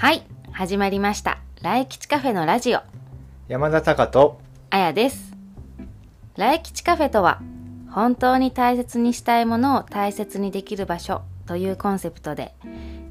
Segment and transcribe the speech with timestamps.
[0.00, 1.42] はい始まりました。
[1.60, 2.80] 来吉カフェのラジオ。
[3.48, 5.34] 山田隆とあやです。
[6.38, 7.42] 来吉カフェとは
[7.90, 12.54] 本当に大切にしたいものを大切にできる場所というコンセプトで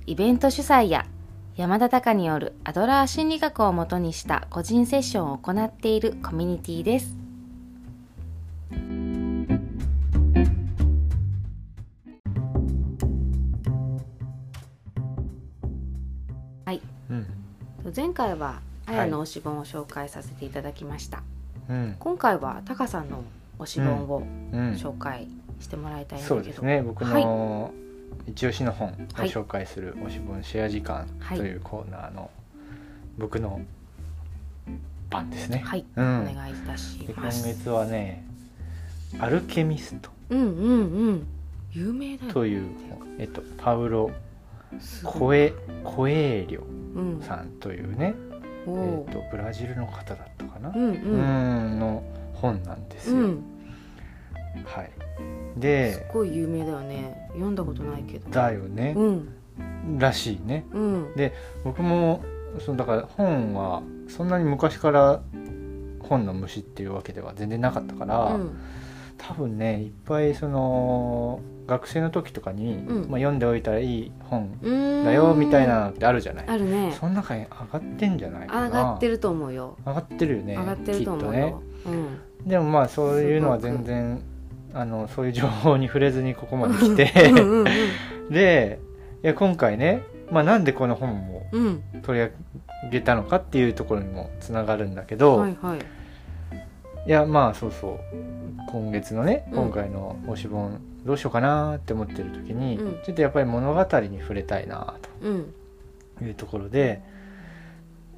[0.08, 1.06] イベント主催や
[1.56, 7.16] 山田隆によるアドラー心理学をもとにした個人セッションを行っているコミュニティです
[18.20, 21.24] 回はあやの推し本を紹介させていただきました、
[21.70, 21.96] うん。
[22.00, 23.24] 今回はタカさんの
[23.60, 24.72] 推し本をうん。
[24.74, 25.30] 紹介
[25.62, 26.82] してもらいたいんだけど、そうですね。
[26.82, 27.24] 僕はい。
[27.24, 27.72] の
[28.28, 31.38] 一押しの本をはい紹介する推し本シェア時間はい。
[31.38, 32.30] というコーナーの
[33.18, 33.62] 僕の
[35.10, 36.22] 番ですね、はい、うん。
[36.22, 37.44] お願いいたします。
[37.44, 38.26] 月はね
[39.20, 40.10] 「アルケミスト。
[40.32, 41.28] うんうんうん。
[41.72, 44.12] 有名だ」よという本、えっと、パウロ・
[45.04, 46.64] コエコエーリョ
[46.96, 47.22] うん。
[47.22, 48.16] さんというね、
[48.66, 53.44] おえーっとブラジルの方だったかな、うんううんんの本なんですよ、うん。
[54.66, 54.92] はい。
[55.54, 57.28] すでごい有名だよね。
[57.34, 58.30] 読んだことないけど。
[58.30, 58.94] だよね。
[58.96, 59.98] う、ん。
[59.98, 60.66] らしいね。
[60.72, 61.08] うん。
[61.64, 62.24] 僕も
[62.60, 65.22] そのだから本はそんなに昔から
[66.02, 68.58] 本の虫っていうわけでは全然なかったから、うん。
[69.18, 73.10] 多分ねいっぱいその学生の時とかに、うん。
[73.10, 74.60] まあ、読んでおいたらいい本
[75.06, 76.96] だよみたいなのってあるじゃない、あるね。
[77.00, 78.66] その中に上がってんじゃないかな。
[78.68, 79.78] 上がってると思うよ。
[79.86, 81.40] 上がってるよね上がってると思うね。
[81.40, 82.50] よ、うん。
[82.50, 84.22] でもまあそういうのは全然
[84.74, 87.14] あのそういう情報に触れずにここまで来て。
[88.30, 88.80] で
[89.24, 91.42] いや今回ね、まあ、なんでこの本を
[92.04, 92.32] 取り上
[92.92, 95.80] げたのかっていうところにもつながるんだけど、はいはい
[97.10, 98.00] いやまあそうそう。
[98.72, 99.64] 今月のねうん。
[99.64, 103.04] 今回の推し本どうしようかなって思ってる時に、うん。
[103.04, 104.94] ちょっとやっぱり物語に触れたいな
[105.24, 105.52] うん。
[106.20, 107.02] というところで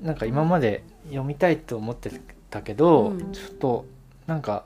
[0.02, 2.12] なんか今まで読みたいと思って
[2.50, 3.32] たけど、うん。
[3.32, 3.86] ちょっと
[4.28, 4.66] なんか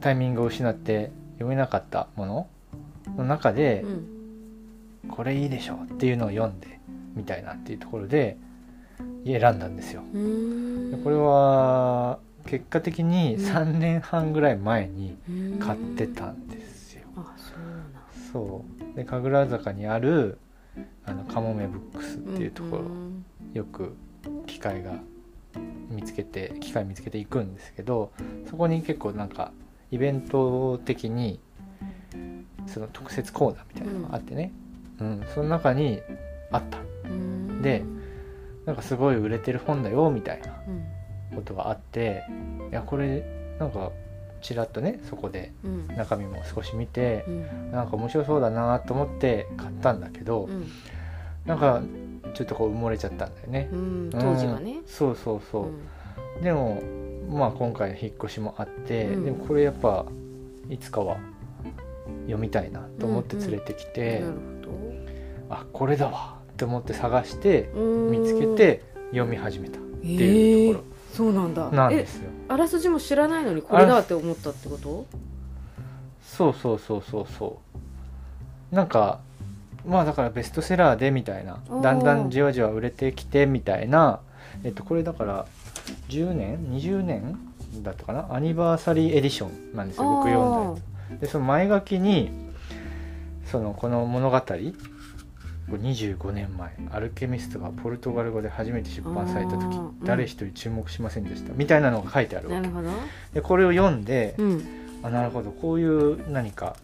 [0.00, 2.46] タイミングを失って読めなかったもの
[3.18, 3.82] の中で
[5.04, 5.10] う、ん。
[5.10, 6.80] これいいでしょっていうのを読んで
[7.14, 8.38] みたいなっていうところで
[9.26, 10.00] 選んだんですよ。
[10.10, 10.90] うーん。
[10.90, 15.16] でこれは結果的に3年半ぐらい前に
[15.60, 17.02] 買ってたんですよ。
[17.16, 18.64] あそうそ
[18.94, 18.96] う。
[18.96, 20.38] で神楽坂にある
[21.04, 23.24] あのカモメブックスっていうところ、ん。
[23.52, 23.94] よく
[24.46, 24.94] 機会が
[25.90, 28.12] 見つけて機会見つけていくんですけど
[28.48, 29.52] そこに結構なんか
[29.90, 31.38] イベント的に
[32.66, 34.52] その特設コーナーみたいなのがあってね、
[35.00, 35.22] うん。
[35.34, 36.00] その中に
[36.50, 36.78] あった。
[37.08, 37.62] うん。
[37.62, 37.82] で
[38.64, 40.52] なんかすごい売れてる本だよみたいな。
[40.66, 41.01] うん
[41.32, 42.22] ことがあって
[42.70, 43.24] いやこれ
[43.58, 43.90] なんか
[44.40, 45.86] ちらっとねそこでうん。
[45.96, 47.72] 中身も少し見てうん。
[47.72, 50.70] なんか面白そうだなと思って買ったんだけど、うん。
[51.46, 51.82] なんか
[52.34, 53.68] ちょっとこう埋もれちゃったんだよね。
[53.72, 54.10] うん。
[54.10, 54.72] 当時はね。
[54.72, 54.82] うん。
[54.86, 55.66] そうそうそう、
[56.38, 56.42] うん。
[56.42, 56.82] でも
[57.30, 59.24] まあ今回引っ越しもあって、うん。
[59.24, 60.04] でもこれやっぱ
[60.68, 61.18] いつかは
[62.22, 64.34] 読みたいなと思って連れてきて、なる
[65.50, 71.64] あこれだわって思って探して見つけて読み始めたってていうとこそうなんだ。
[71.64, 72.30] ろなんえですよ。
[72.48, 75.06] あらすじも知らないのにこれだって思ったってこと？
[76.22, 77.60] そうそうそうそうそ
[78.72, 78.74] う。
[78.74, 79.20] なんか
[79.86, 81.58] まあだからベストセラーでみたいな。
[81.82, 84.20] だんだんじわじわ売れてきてみたいな。
[84.64, 85.46] えっとこれだから
[86.08, 87.38] 10年？20年？
[87.82, 88.34] だったかな？
[88.34, 90.80] アニバーサリーエディションなんですよ僕読んだ
[91.12, 91.20] やつ。
[91.20, 92.30] でその前書きに
[93.46, 94.40] そのこの物語
[95.72, 101.54] これ25年前アルケミストがポルトガル語で初めて出版された時誰一人注目しませんでした。
[101.54, 102.68] みたいなのが書いてあるわけ。
[103.32, 104.64] でこれを読んで、うん。
[105.02, 105.50] あなるほど。
[105.50, 106.76] こういう何か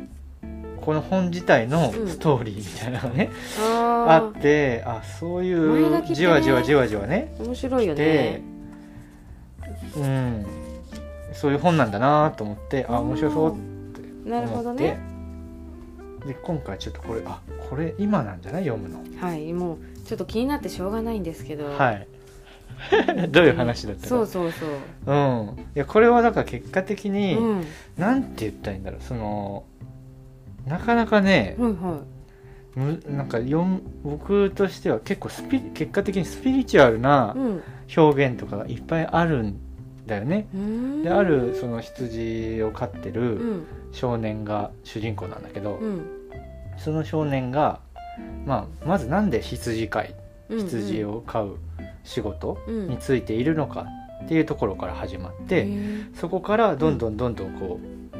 [0.81, 2.09] この本自体のうん。
[2.09, 8.43] ストーリーみたいなのがね、ああってあそういうじわじわじわじわねあ面白いよでね、
[9.99, 10.47] うん。
[11.35, 13.55] そういう本なんだなと思ってあ面白そうっ
[14.01, 15.18] てなるほ思って、どね
[16.27, 18.65] で今回ちょっとこれあこれ今なんじゃない？
[18.65, 19.01] 読むの。
[19.21, 21.67] はいもうちょっと気になってしょうがないんですけど。
[21.67, 22.09] はい。
[23.31, 24.09] どういう話だったか。
[24.09, 24.69] そうそうそう。
[25.07, 25.57] うん。
[25.75, 27.65] いやこれはだから結果的に、うん。
[27.97, 29.01] なんて言ったらいいんだろう。
[29.03, 29.65] その
[30.67, 32.01] なかなかね、はいは
[32.77, 37.63] むなんか読む僕としては結構スピ結果的にスピリチュアルないうん。
[37.97, 39.57] 表現とかがいっぱいあるん
[40.09, 40.49] だよね。
[41.05, 43.67] であるその羊を飼ってうるん。
[43.93, 46.07] 少年が主人公なんだけど、うん。
[46.77, 47.81] その少年が、
[48.45, 50.15] まあ、まずなんで羊飼い
[50.49, 51.59] うん羊を飼う
[52.03, 52.89] 仕事うん。
[52.89, 53.87] についているのか
[54.25, 58.17] っていうところから始まって、へーそこからどんどんどんどんこう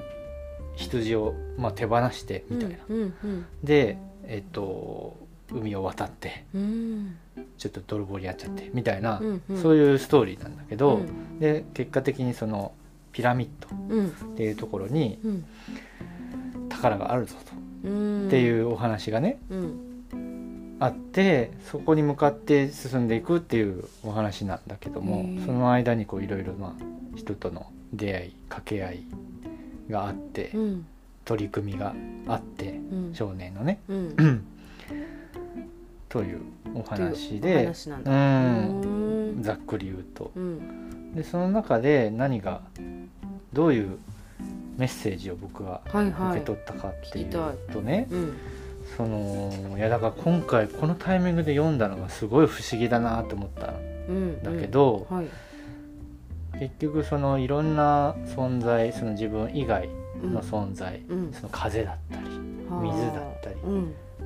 [0.77, 2.77] 羊を、まあ、手放してみたいな。
[2.89, 3.47] うんうん。
[3.65, 7.17] でえっと海を渡ってうん。
[7.57, 9.63] ちょっと泥棒にやっちゃってみたいな、うんうん。
[9.63, 11.39] そういうストーリーなんだけど、うん。
[11.41, 12.73] で結果的にその
[13.13, 14.09] ピラミッドうん。
[14.09, 15.45] っていうところにうん。
[16.69, 17.35] 宝があるぞ
[17.83, 18.27] と、うん。
[18.29, 20.77] っていうお話がねうん。
[20.81, 26.73] あってそこに向かって進んでいくっていうお話なんだけどもその間にこういろいろまあ
[27.17, 29.03] 人との出会い掛け合い
[29.91, 30.87] があって、うん。
[31.25, 31.95] 取り組みが
[32.27, 33.15] あってうん。
[33.15, 34.45] 少年のね、うん
[36.09, 36.41] という
[36.75, 37.73] お話で
[38.05, 39.43] うんうん。
[39.43, 40.33] ざっくり言うと。
[40.35, 41.15] うん。
[41.15, 42.63] でその中で何が
[43.53, 43.99] どういう
[44.77, 46.31] メッセージを僕ははいはい。
[46.39, 47.75] 受け取ったかっていう聞きたい。
[47.75, 48.37] とね、うん。
[48.97, 53.75] そのいやだから今回このタイミングで読んだのがすごい不思議だなと思ったん
[54.09, 55.27] うんだけど、はい。
[56.59, 59.89] 結局そのいろんな存在その自分以外
[60.23, 61.33] うんの存在、うん。
[61.33, 63.57] その風だったり水だったり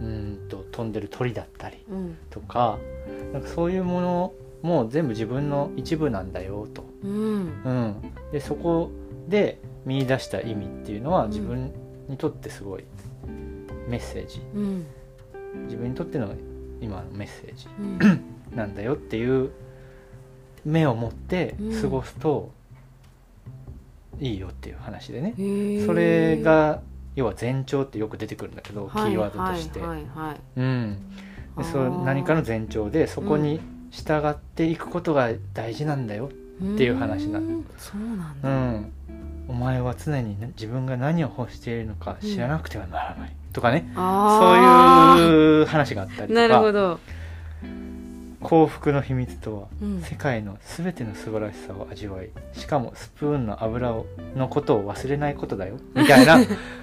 [0.00, 2.19] うんと飛んでる鳥だったりうん。
[2.31, 2.79] とか
[3.33, 7.62] なんかそういうものも全部自分の一部なんだよと、うん。
[7.65, 8.91] うん、でそこ
[9.29, 11.31] で見出した意味っていうのはうん。
[11.31, 11.73] 自分
[12.09, 12.85] にとってすごい
[13.89, 14.41] メッセージ。
[14.55, 14.87] うん。
[15.65, 16.33] 自分にとっての
[16.81, 18.25] 今のメッセージうん。
[18.56, 19.50] なんだよっていう
[20.65, 22.50] 目を持って過ごすと
[24.21, 25.35] いいよっていう話でね、
[25.87, 26.81] それが
[27.14, 29.81] 要は前兆ってよく出てくるんだけど、キーワードとして、
[30.56, 30.97] うん、
[31.56, 33.61] でそ何かの前兆でそこに
[33.91, 36.31] 従っていくことが大事なんだよ、
[36.62, 38.49] っていう話なのうんそうなんだ。
[38.49, 38.93] うん、
[39.49, 43.93] お前は常にね自分が何を欲しているのか知らなくてはならない、とかね。
[43.97, 46.99] あそういう話があったりうなるほとかど。
[48.41, 50.03] 幸福の秘密とはうん。
[50.03, 55.76] 世界の全ての素晴らしさを味わいしかもスプーンの油をのことを忘れないことだよ。
[55.94, 56.38] みたいな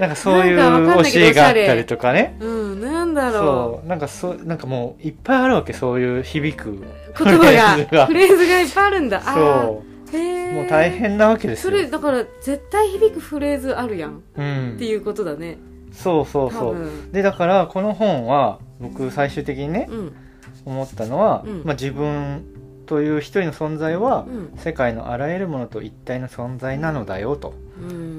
[0.00, 2.36] なんかそういう教えがあったりとかね。
[2.40, 3.86] うんなんだろそう。
[3.88, 6.70] なんかそうなんかもういっぱいあるわけそういう響く。
[6.70, 6.78] う
[7.18, 8.60] 言葉がフレーズが。
[8.60, 9.22] いっぱいあるんだ。
[9.24, 10.16] あそう。
[10.16, 10.54] ー。
[10.54, 11.70] もう大変なわけですよ。
[11.70, 14.22] それだから絶対響くフレーズあるやん。
[14.36, 14.72] うん。
[14.76, 15.58] っていうことだね。
[15.92, 16.76] そうそうそう。
[17.12, 20.16] でだからこの本は僕最終的にねうん。
[20.64, 21.62] 思ったのは、うん。
[21.64, 22.44] まあ、自分
[22.86, 24.52] という一人の存在はうん。
[24.56, 27.50] 世界のあらゆるものと一体の存在なのだよと。
[27.50, 27.69] うん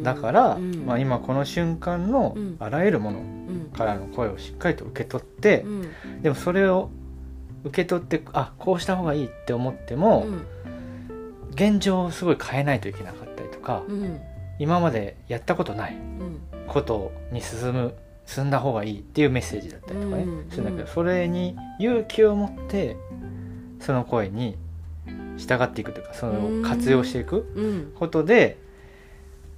[0.04, 0.86] だから、うん。
[0.86, 2.56] まあ、今この瞬間のうん。
[2.60, 3.72] あらゆるものうん。
[3.76, 6.22] からの声をしっかりと受け取ってう、ん。
[6.22, 6.90] でもそれを
[7.64, 10.42] 受け取ってあこうした方がいいって思っても、うん。
[11.54, 14.20] 現状をすごい変えないといけなかったりとか、うん。
[14.60, 16.40] 今までやったことないうん。
[16.68, 17.94] ことに進む
[18.26, 20.50] 進んだ方がいいっていうメッセージだったりとかね、うん。
[20.50, 20.88] するんだけど、うん。
[20.88, 22.96] それに勇気を持って
[23.80, 24.58] その声に
[25.38, 27.92] 従っていくというかそれを活用していくうん。
[28.00, 28.58] ことで、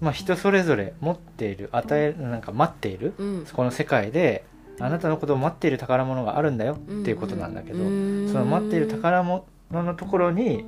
[0.03, 3.45] まあ、人それぞれ持っている与えなんか待っているうん。
[3.51, 4.43] この世界で
[4.79, 8.29] あなたのことを待っている宝物があるんだよっていうことなんだけど、うん。
[8.29, 10.65] その待っている宝物のところに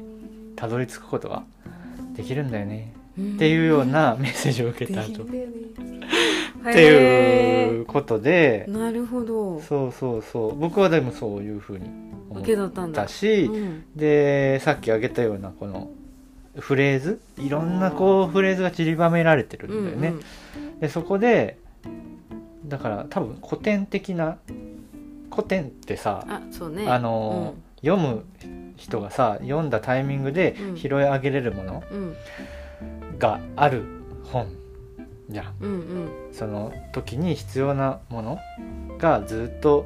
[0.55, 1.43] たどり着くことが
[2.15, 5.23] できるんだよねっていうようなメッセージを受けた後。
[5.23, 5.25] っ
[6.73, 9.59] ていうことでなるほど。
[9.59, 10.55] そうそうそう。
[10.55, 11.89] 僕はでもそういうふうに
[12.29, 13.01] 思受けっ取ったんだ。
[13.01, 13.83] たし、うん。
[13.95, 15.91] でさっき挙げたようなこの
[16.59, 17.19] フレーズ？
[17.37, 20.13] いろんなこうフレーズが散りばめられてるんだよね、
[20.79, 21.57] でそこで
[22.65, 24.37] だから多分古典的な
[25.31, 26.87] 古典ってさあそうね。
[26.87, 28.25] あのー読む
[28.77, 30.75] 人がさ読んだタイミングでうん。
[30.75, 32.15] 拾い上げれるものうん。
[33.19, 33.83] がある
[34.23, 34.47] 本
[35.29, 35.53] じゃん。
[35.59, 36.09] うんうん。
[36.31, 38.39] その時に必要なもの
[38.97, 39.85] がずっと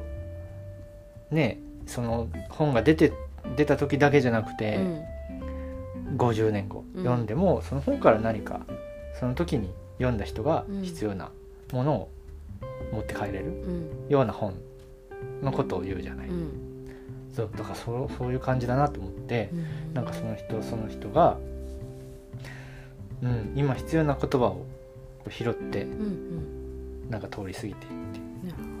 [1.30, 3.12] ねその本が出て
[3.56, 5.04] 出た時だけじゃなくうて、ん
[6.16, 7.04] 50年後うん。
[7.04, 8.60] 読んでも、その本から何か
[9.18, 10.82] その時に読んだ人がうん。
[10.82, 11.30] 必要な
[11.72, 12.10] ものを
[12.92, 14.08] 持って帰れるうん。
[14.08, 14.54] ような本
[15.42, 16.50] のことを言うじゃない、うん。
[17.34, 19.56] そうだからそうそういう感じだなと思って、う
[19.90, 19.94] ん。
[19.94, 21.38] なんかその人その人が、
[23.22, 24.66] うん、今必要な言葉を
[25.28, 26.04] 拾ってうんう
[27.08, 27.10] ん。
[27.10, 27.86] なんか通り過ぎていって。
[28.46, 28.80] なるほ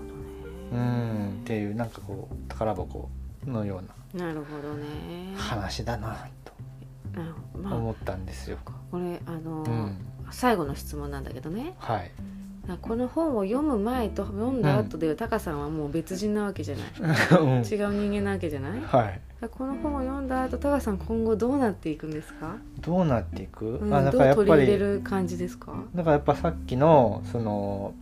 [0.72, 3.08] うんっていうなんかこう宝箱
[3.46, 3.84] のよう
[4.14, 5.32] どねなるほどね。
[5.34, 6.28] な話だな
[7.54, 8.58] 思ったんですよ。
[8.64, 9.96] これあのーうん、
[10.30, 11.74] 最後の質問なんだけどね。
[11.78, 12.10] はい。
[12.82, 16.86] この本を読む前と読んだ後でタカさんはもう別人なわけじゃない、
[17.40, 17.48] うん。
[17.56, 18.80] 違う人間なわけじゃない？
[18.80, 19.20] はい。
[19.50, 23.64] この本を読んだ後タカさん今後どうなっていくんですか、どうなっていく？
[23.64, 25.72] うん、あだどうからやっぱり取り入れる感じですか？
[25.94, 27.94] だからやっぱさっきのその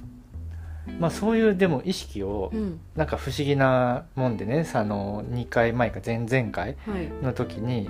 [0.98, 2.80] まあそういうでも意識をうん。
[2.96, 7.08] なんか不思議なもんでねあの2回前か前々回はい。
[7.22, 7.88] の時に、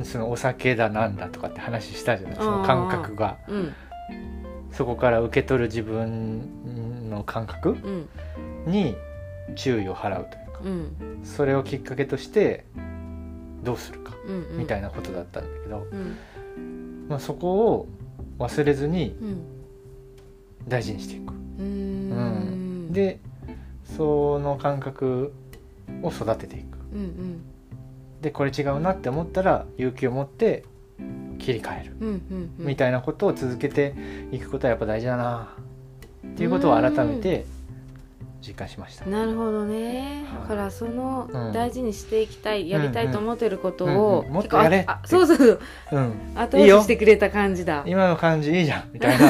[0.00, 3.38] うそのお酒だなんだとかって話したじゃないその感覚が。
[3.48, 3.72] うん。
[4.72, 8.08] そこから受け取る自分の感覚うん。
[8.66, 8.96] に
[9.54, 11.20] 注意を払うというかうん。
[11.24, 12.64] それをきっかけとして
[13.62, 14.12] どうするか
[14.56, 17.06] みたいなことだったんだけど、うん。
[17.08, 17.88] まあ、そこを
[18.38, 19.42] 忘れずにうん。
[20.68, 21.34] 大事にしていく。
[22.92, 23.18] で
[23.96, 25.32] その感覚
[26.02, 26.78] を育てていく。
[26.92, 27.42] うんうん。
[28.20, 30.64] でこれ違うなって思ったら勇気を持って
[31.38, 32.66] 切り替える、うんうんうん。
[32.66, 33.94] みたいなことを続けて
[34.30, 35.56] いくことはやっぱ大事だな
[36.26, 37.44] っていうことを改めて
[38.46, 39.06] 実感しました。
[39.06, 40.42] なるほどね、はい。
[40.42, 41.52] だからそのうん。
[41.52, 44.32] 大事にしていきたい、やりたいと思ってることうんを、うん。
[44.32, 45.60] もっとやれあそうそうそう。
[45.92, 47.84] うん、後押ししてくれた感じだ。
[47.86, 48.90] 今の感じいいじゃん。
[48.92, 49.26] みたいな。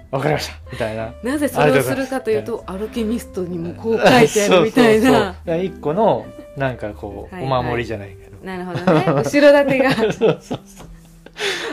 [0.10, 0.54] わかりました。
[0.70, 1.12] みたいな。
[1.22, 5.10] なぜそれをするかというとアルケミストにもこう書いてあるみたいな。
[5.10, 6.24] から一個の
[6.56, 7.60] なんかこう、はいはい。
[7.60, 8.44] お守りじゃないけど。
[8.44, 9.04] なるほどね。
[9.06, 9.90] 後ろ盾が。
[10.12, 10.91] そうそうそう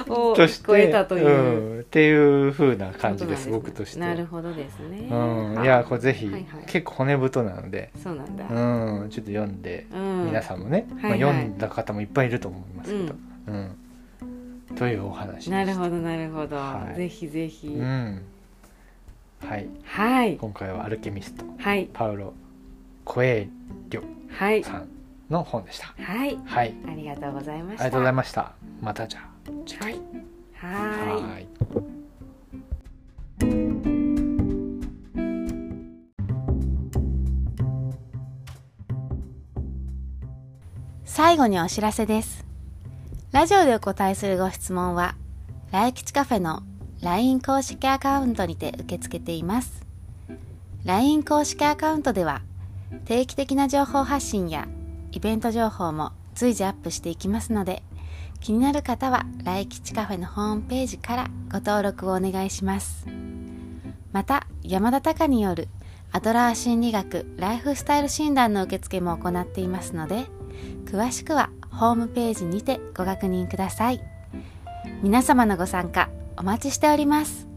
[0.09, 6.65] をとして聞こえたという、うん、っていう風な感じですことなん僕としてなるほどですね、うん、はいやこれぜひ、はいはい。
[6.65, 10.25] 結構骨太なので、そうなんだ、うん、ちょっと読んで、うん。
[10.25, 11.19] 皆さんもね、はいはい。
[11.19, 13.15] まあ、読んだ方もいっぱいいると思いますけど、
[13.47, 13.75] うん。
[14.75, 16.95] というお話なるほどなるほど、はい。
[16.95, 18.21] ぜひぜひ、うん。
[19.41, 19.67] はい。
[19.83, 20.37] はい。
[20.37, 21.89] 今回はアルケミストはい。
[21.91, 22.33] パウロ・
[23.03, 23.49] コエ
[23.89, 24.87] リョはいさん
[25.29, 25.93] の本でした。
[25.97, 26.37] はい。
[26.45, 26.75] はい。
[26.87, 27.83] ありがとうございました。
[27.83, 28.51] ありがとうございました。
[28.81, 29.99] またじゃあはい
[30.53, 31.47] はーいはい
[41.05, 42.45] 最後にお知らせです。
[43.31, 45.15] ラジオでお答えするご質問は、
[45.71, 46.61] 来吉カフェの
[47.01, 49.85] LINE 公式アカウントにて受け付けています。
[50.85, 52.41] LINE 公式アカウントでは、
[53.05, 54.67] 定期的な情報発信や
[55.11, 57.83] イベント情報も随時アップしていきますので、
[58.39, 63.05] 気になる方は来吉カフェのホームページからご登録をお願いします。
[64.11, 65.67] また、山田隆による
[66.11, 70.25] アドラー心理学ライフスタイル診断の受付も行っていますので、
[70.85, 74.01] 詳しくはホームページにてご確認ください。
[75.03, 77.48] 皆様のご参加お待ちしております。